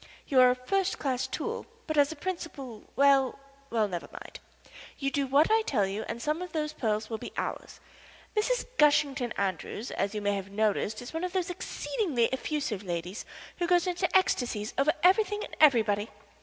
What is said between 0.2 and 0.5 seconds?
You are